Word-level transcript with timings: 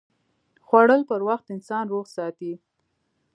خوړل 0.67 1.01
پر 1.09 1.21
وخت 1.29 1.47
انسان 1.55 1.83
روغ 1.93 2.05
ساتي 2.15 2.53